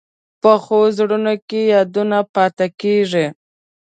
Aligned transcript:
پخو 0.41 0.79
زړونو 0.97 1.33
کې 1.49 1.61
یادونه 1.73 2.17
پاتې 2.35 2.67
کېږي 2.81 3.25